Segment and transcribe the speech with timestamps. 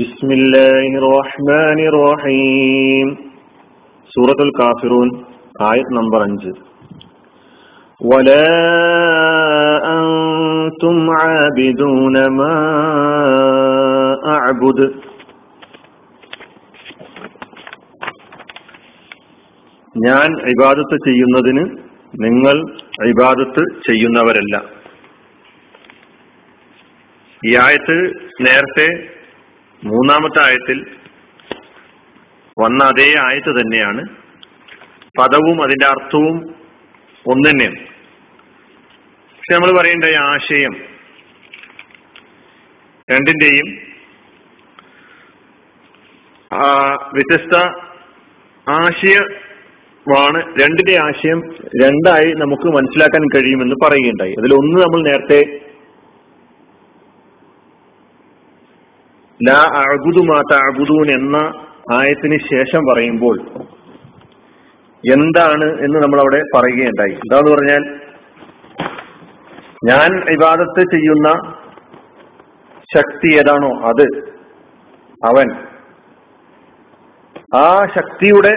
[0.00, 3.08] بسم الله الرحمن الرحيم
[4.10, 5.08] سورة الكافرون
[5.72, 6.54] آية نمبر 5
[8.02, 8.48] ولا
[9.94, 12.56] أنتم عابدون ما
[14.26, 14.80] أعبد
[19.96, 21.64] ഞാൻ ഇബാദത്ത് ചെയ്യുന്നതിന്
[22.14, 22.56] നിങ്ങൾ
[23.10, 24.54] ഇബാദത്ത് ചെയ്യുന്നവരല്ല
[27.42, 27.96] ഈ ആയത്ത്
[28.40, 28.86] നേരത്തെ
[29.83, 30.85] മൂന്നാമത്തെ ആയത്തിൽ
[32.61, 34.01] വന്ന അതേ ആയത്ത് തന്നെയാണ്
[35.19, 36.37] പദവും അതിന്റെ അർത്ഥവും
[37.25, 37.79] ഒന്ന് തന്നെയാണ്
[39.31, 40.73] പക്ഷെ നമ്മൾ പറയേണ്ട ആശയം
[43.11, 43.67] രണ്ടിന്റെയും
[47.13, 47.55] വ്യത്യസ്ത
[48.69, 51.39] ആശയമാണ് രണ്ടിന്റെ ആശയം
[51.83, 54.35] രണ്ടായി നമുക്ക് മനസ്സിലാക്കാൻ കഴിയുമെന്ന് പറയുകയുണ്ടായി.
[54.39, 55.66] അതിൽ ഒന്ന് നമ്മൾ നേരത്തെ
[59.39, 61.37] ലാ അഴുതു മാ തഅബുദൂൻ എന്ന
[61.91, 63.35] ആയത്തിന് ശേഷം പറയുമ്പോൾ
[65.03, 67.11] എന്താണ് എന്ന് നമ്മൾ അവിടെ പറയുകയുണ്ടായി.
[67.13, 67.83] എന്താന്ന് പറഞ്ഞാൽ
[69.85, 71.27] ഞാൻ ഇബാദത്ത് ചെയ്യുന്ന
[72.95, 74.05] ശക്തി ഏതാണോ അത്
[75.21, 75.47] അവൻ
[77.57, 78.53] ആ ശക്തിയുടെ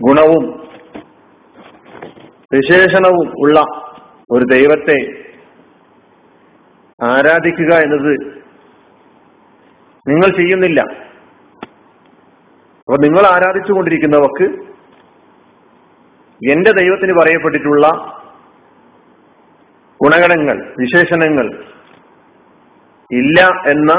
[0.00, 0.44] ഗുണവും
[2.52, 3.58] വിശേഷണവും ഉള്ള
[4.30, 4.98] ഒരു ദൈവത്തെ
[7.00, 8.12] ആരാധിക്കുക എന്നത്
[10.08, 10.80] നിങ്ങൾ ചെയ്യുന്നില്ല.
[12.78, 14.46] അപ്പൊ നിങ്ങൾ ആരാധിച്ചു കൊണ്ടിരിക്കുന്നവർക്ക്
[16.52, 17.86] എന്റെ ദൈവത്തിന് പറയപ്പെട്ടിട്ടുള്ള
[20.04, 21.46] ഗുണഗണങ്ങൾ വിശേഷണങ്ങൾ
[23.10, 23.92] ഇല്ല എന്ന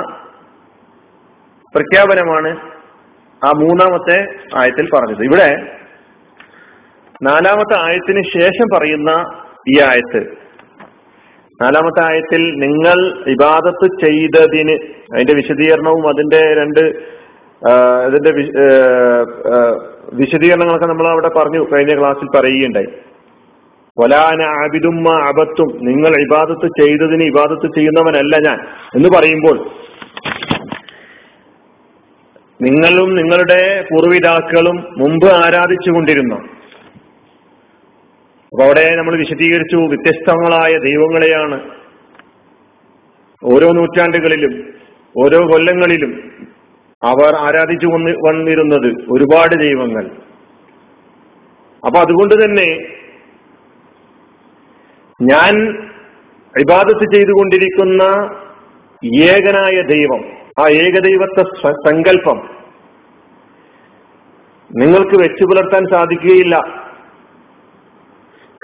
[1.75, 2.51] പ്രഖ്യാപനമാണ്
[3.41, 4.17] ആ മൂന്നാമത്തെ
[4.55, 5.23] ആയത്തിൽ പറഞ്ഞത്.
[5.23, 5.49] ഇവിടെ
[7.23, 9.11] നാലാമത്തെ ആയത്തിന് ശേഷം പറയുന്ന
[9.69, 10.21] ഈ ആയത്ത്
[11.61, 12.97] നാലാമത്തെ ആയത്തിൽ നിങ്ങൾ
[13.31, 14.75] ഇബാദത്ത് ചെയ്തതിന്
[15.13, 16.79] അതിന്റെ വിശദീകരണവും അതിന്റെ രണ്ട്
[18.05, 18.31] അതിന്റെ
[20.13, 22.87] വിശദീകരണങ്ങളൊക്കെ നമ്മൾ അവിടെ പറഞ്ഞു കഴിഞ്ഞ ക്ലാസ്സിൽ പറയുകയുണ്ടായി.
[23.97, 25.69] കൊലാന ആബിദുമ്മ അബത്തും.
[25.85, 28.59] നിങ്ങൾ ഇബാദത്ത് ചെയ്തതിന് ഇബാദത്ത് ചെയ്യുന്നവനല്ല ഞാൻ.
[28.95, 29.57] എന്ന് പറയുമ്പോൾ
[32.61, 36.60] നിങ്ങളും നിങ്ങളുടെ പൂർവിതാക്കളും മുമ്പ് ആരാധിച്ചുകൊണ്ടിരുന്നു.
[38.53, 41.57] അപ്പൊ അവിടെ നമ്മൾ വിശദീകരിച്ചു വ്യത്യസ്തങ്ങളായ ദൈവങ്ങളെയാണ്.
[43.43, 44.53] ഓരോ നൂറ്റാണ്ടുകളിലും
[45.17, 46.11] ഓരോ കൊല്ലങ്ങളിലും
[47.03, 50.05] അവർ ആരാധിച്ചു വന്ന് വന്നിരുന്നത് ഒരുപാട് ദൈവങ്ങൾ.
[51.85, 52.67] അപ്പൊ അതുകൊണ്ട് തന്നെ
[55.19, 55.53] ഞാൻ
[56.53, 58.03] ഇബാദത്ത് ചെയ്തുകൊണ്ടിരിക്കുന്ന
[59.29, 60.21] ഏകനായ ദൈവം
[60.59, 61.43] ആ ഏകദൈവത്തെ
[61.87, 62.37] സങ്കല്പം
[64.69, 66.80] നിങ്ങൾക്ക് വെച്ചു പുലർത്താൻ സാധിക്കുകയില്ല.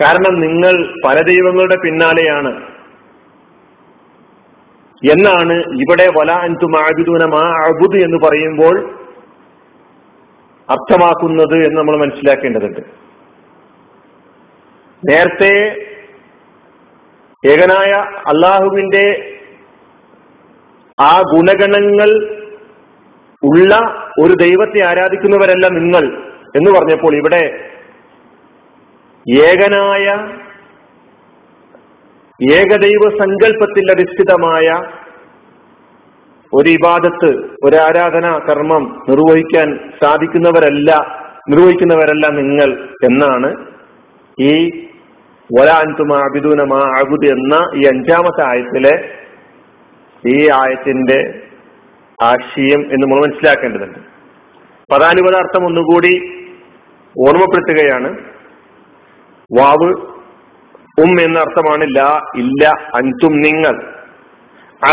[0.02, 2.66] കാരണം നിങ്ങൾ പല ദൈവങ്ങളുടെ പിന്നാലെയാണ്.
[5.12, 8.94] എന്നാണ് ഇവിടെ വല അൻതു ആബിദൂന മാ അബുദ് എന്ന് പറയുമ്പോൾ
[10.70, 12.82] അർത്ഥമാക്കുന്നത് എന്ന് നമ്മൾ മനസ്സിലാക്കേണ്ടതുണ്ട്.
[15.10, 15.76] നേരത്തെ
[17.46, 17.92] ഏകനായ
[18.28, 19.36] അള്ളാഹുവിന്റെ
[21.02, 22.38] ആ ഗുണഗണങ്ങൾ
[23.44, 23.76] ഉള്ള
[24.20, 26.18] ഒരു ദൈവത്തെ ആരാധിക്കുന്നവരല്ല നിങ്ങൾ
[26.56, 27.67] എന്ന് പറഞ്ഞപ്പോൾ ഇവിടെ
[29.32, 30.06] ഏകനായ
[32.54, 34.68] ഏകദൈവ സങ്കല്പത്തിൽ അധിഷ്ഠിതമായ
[36.54, 37.32] ഒരു ഇബാദത്ത്
[37.64, 40.92] ഒരു ആരാധന കർമ്മം നിർവഹിക്കാൻ സാധിക്കുന്നവരല്ല
[41.50, 43.50] നിർവഹിക്കുന്നവരല്ല നിങ്ങൾ എന്നാണ്
[44.42, 44.70] ഈ
[45.60, 49.10] വലാൻതുമ അബിദൂന മാ അബുദ് എന്ന ഈ അഞ്ചാമത്തെ ആയത്തിലെ
[50.28, 51.44] ഈ ആയത്തിന്റെ
[52.24, 54.00] ആശയം എന്ന് നമ്മൾ മനസ്സിലാക്കേണ്ടതുണ്ട്.
[54.94, 56.14] പദാനുപദാർത്ഥം ഒന്നുകൂടി
[57.28, 58.37] ഓർമ്മപ്പെടുത്തുകയാണ്.
[59.54, 59.94] വാവ്
[61.02, 63.94] ഉം എന്ന അർത്ഥമാണ് ലാ ഇല്ല അൻതും നിങ്ങൾ.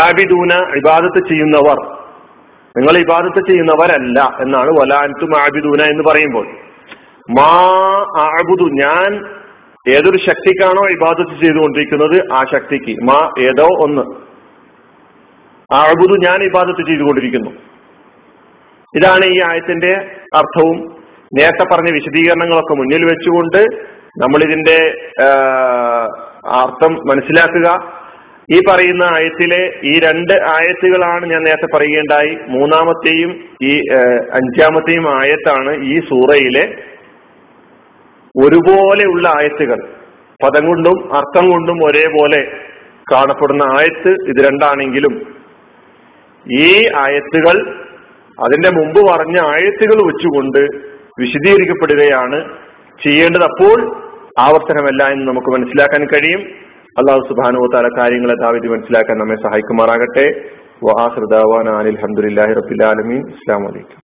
[0.01, 1.97] ആബിദൂന ഇബാദത്ത് ചെയ്യുന്നവർ.
[2.77, 6.47] നിങ്ങൾ ഇബാദത്ത് ചെയ്യുന്നവരല്ല എന്നാണ് വല അൻതും ആബിദൂന എന്ന് പറയുമ്പോൾ.
[7.29, 7.61] മാ
[8.19, 9.25] ആബുദു ഞാൻ
[9.89, 13.03] ഏതൊരു ശക്തിക്കാണോ ഇബാദത്ത് ചെയ്തുകൊണ്ടിരിക്കുന്നത് ആ ശക്തിക്ക്.
[13.03, 14.01] മാ ഏതോ ഒന്ന്.
[15.75, 17.49] ആബുദു ഞാൻ ഇബാദത്ത് ചെയ്തുകൊണ്ടിരിക്കുന്നു.
[18.95, 20.95] ഇതാണ് ഈ ആയത്തിന്റെ അർത്ഥവും.
[21.33, 24.77] നേരത്തെ പറഞ്ഞ വിശദീകരണങ്ങളൊക്കെ മുന്നിൽ വെച്ചുകൊണ്ട് നമ്മൾ ഇതിന്റെ
[26.61, 27.69] അർത്ഥം മനസ്സിലാക്കുക.
[28.55, 32.33] ഈ പറയുന്ന ആയത്തിലെ ഈ രണ്ട് ആയത്തുകളാണ് ഞാൻ നേരത്തെ പറയുകയുണ്ടായി.
[32.47, 33.31] മൂന്നാമത്തെയും
[33.63, 33.73] ഈ
[34.39, 36.65] അഞ്ചാമത്തെയും ആയത്താണ് ഈ സൂറയിലെ
[38.35, 39.79] ഒരുപോലെയുള്ള ആയത്തുകൾ.
[40.43, 42.41] പദം കൊണ്ടും അർത്ഥം കൊണ്ടും ഒരേപോലെ
[43.11, 45.13] കാണപ്പെടുന്ന ആയത്ത് ഇത് രണ്ടാണെങ്കിലും
[46.45, 46.67] ഈ
[47.03, 47.55] ആയത്തുകൾ
[48.45, 50.61] അതിന്റെ മുമ്പ് പറഞ്ഞ ആയത്തുകൾ വെച്ചുകൊണ്ട്
[51.21, 52.39] വിശദീകരിക്കപ്പെടുകയാണ്
[53.03, 53.77] ചെയ്യേണ്ടത് അപ്പോൾ
[54.39, 56.41] ആവർത്തനമല്ല എന്ന് നമുക്ക് മനസ്സിലാക്കാൻ കഴിയും.
[56.99, 60.25] അള്ളാഹു സുബാനുവത്താല കാര്യങ്ങളെ താവിധി മനസ്സിലാക്കാൻ നമ്മെ സഹായിക്കുമാറാകട്ടെ.
[60.87, 64.01] വാഹൃദാവാൻ അലഹമുല്ലാഹി റബിലാലമീൻ അസ്സാം വലൈക്കും